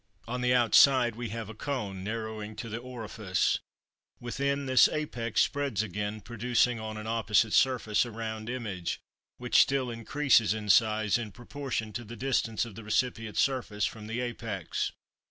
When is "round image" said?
8.09-8.99